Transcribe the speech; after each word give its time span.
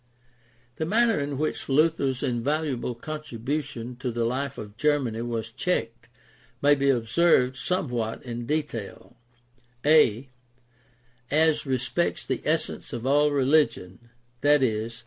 The 0.77 0.85
manner 0.87 1.19
in 1.19 1.37
which 1.37 1.69
Luther's 1.69 2.23
invaluable 2.23 2.95
contribution 2.95 3.95
to 3.97 4.11
the 4.11 4.25
life 4.25 4.57
of 4.57 4.75
Germany 4.75 5.21
was 5.21 5.51
checked 5.51 6.09
may 6.59 6.73
be 6.73 6.89
observed 6.89 7.55
somewhat 7.55 8.23
in 8.23 8.47
detail: 8.47 9.15
a) 9.85 10.27
As 11.29 11.67
respects 11.67 12.25
the 12.25 12.41
essence 12.45 12.93
of 12.93 13.05
all 13.05 13.29
religion, 13.29 14.09
i.e. 14.43 14.89